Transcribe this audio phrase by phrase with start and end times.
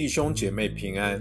[0.00, 1.20] 弟兄姐妹平安。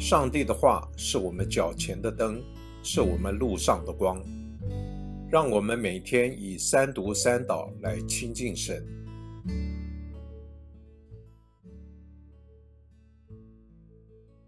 [0.00, 2.42] 上帝的话是我们脚前的灯，
[2.82, 4.18] 是我们路上的光。
[5.30, 8.82] 让我们每天以三读三祷来亲近神。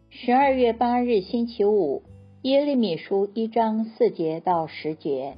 [0.09, 2.03] 十二月八日星期五，
[2.45, 5.37] 耶利米书一章四节到十节。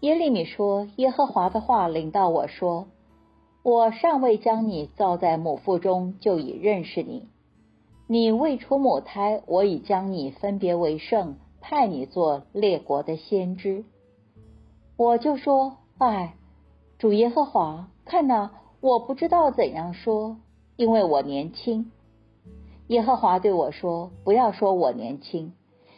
[0.00, 2.88] 耶利米说：“耶和华的话领到我说。”
[3.64, 7.22] 我尚未将你造在母腹中，就已认识你；
[8.06, 13.86] 你未出母胎，我已将你分别为圣，派你做列国的先知。
[14.98, 16.34] 我就说：“哎，
[16.98, 18.50] 主耶和华，看哪，
[18.82, 20.36] 我不知道怎样说，
[20.76, 21.90] 因为我年轻。”
[22.88, 25.54] 耶和华对我说：“不要说我年轻，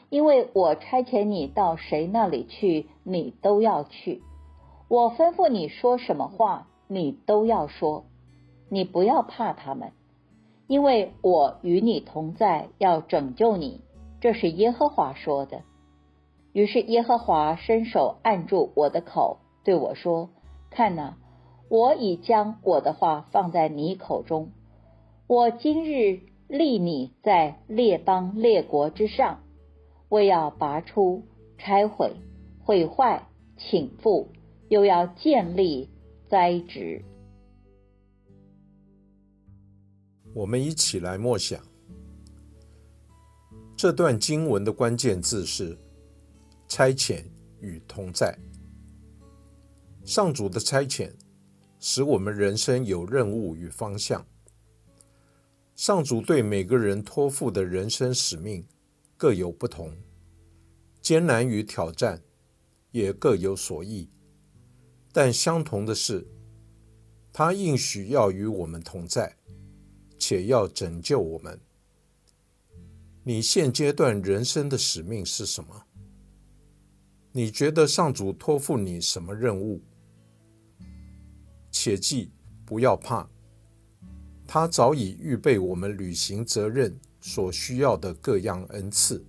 [0.09, 4.23] 因为我差遣你到谁那里去，你都要去。
[4.87, 8.05] 我吩咐你说什么话。”你都要说，
[8.69, 9.93] 你不要怕他们，
[10.67, 13.81] 因为我与你同在，要拯救你。
[14.21, 15.63] 这是耶和华说的。
[16.53, 20.31] 于是耶和华伸手按住我的口，对我说
[20.71, 21.17] ：“看哪，
[21.69, 24.51] 我已将我的话放在你口中。
[25.27, 29.41] 我今日立你在列邦列国之上，
[30.09, 31.25] 我要拔出、
[31.59, 32.13] 拆毁、
[32.65, 34.29] 毁坏、请复，
[34.69, 35.91] 又要建立。”
[36.29, 37.01] 栽植。
[40.35, 41.65] 我们一起来默想
[43.77, 45.79] 这段经文的关键字是
[46.67, 47.25] “差遣
[47.61, 48.37] 与同在”。
[50.05, 51.13] 上主的差遣
[51.79, 54.27] 使我们人生有任务与方向。
[55.75, 58.67] 上主对每个人托付的人生使命
[59.17, 59.95] 各有不同，
[61.01, 62.21] 艰难与挑战
[62.91, 64.11] 也各有所异。
[65.17, 66.27] 但相同的是，
[67.33, 69.35] 他应许要与我们同在，
[70.19, 71.59] 且要拯救我们。
[73.23, 75.87] 你现阶段人生的使命是什么？
[77.33, 79.81] 你觉得上主托付你什么任务？
[81.71, 82.31] 切记
[82.67, 83.27] 不要怕，
[84.47, 89.25] 他早已预备我们履行责任所需要的各样恩赐。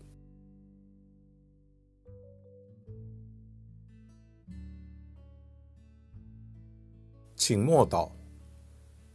[7.47, 8.11] 请默祷，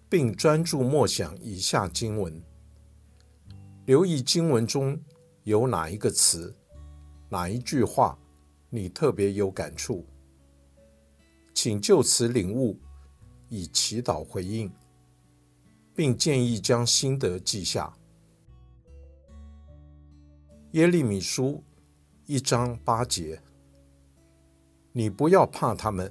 [0.08, 2.42] 并专注默想以下经文，
[3.84, 4.98] 留意经文中
[5.42, 6.56] 有哪一个词、
[7.28, 8.18] 哪一句话
[8.70, 10.06] 你特别有感触，
[11.52, 12.78] 请就此领悟，
[13.50, 14.72] 以祈祷回应，
[15.94, 17.94] 并建议将心得记下。
[20.70, 21.62] 耶利米书
[22.24, 23.42] 一章八节，
[24.92, 26.10] 你不要怕他们。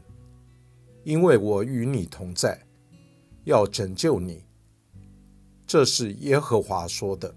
[1.03, 2.61] 因为我与你同在，
[3.43, 4.43] 要拯救你。
[5.65, 7.33] 这是耶和华说的。